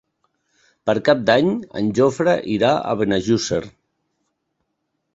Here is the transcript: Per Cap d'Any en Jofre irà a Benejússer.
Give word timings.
Per 0.89 0.95
Cap 1.09 1.21
d'Any 1.27 1.51
en 1.83 1.93
Jofre 2.01 2.35
irà 2.57 2.75
a 2.95 2.99
Benejússer. 3.05 3.63